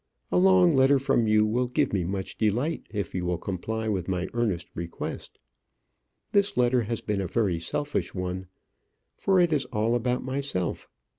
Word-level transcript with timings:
A 0.31 0.37
long 0.39 0.71
letter 0.75 0.97
from 0.97 1.27
you 1.27 1.45
will 1.45 1.67
give 1.67 1.93
me 1.93 2.03
much 2.05 2.35
delight 2.35 2.87
if 2.89 3.13
you 3.13 3.23
will 3.23 3.37
comply 3.37 3.87
with 3.87 4.07
my 4.07 4.27
earnest 4.33 4.67
request. 4.73 5.37
This 6.31 6.57
letter 6.57 6.81
has 6.81 7.01
been 7.01 7.21
a 7.21 7.27
very 7.27 7.59
selfish 7.59 8.11
one, 8.11 8.47
for 9.19 9.39
it 9.39 9.53
is 9.53 9.65
all 9.65 9.93
about 9.93 10.23
myself. 10.23 10.87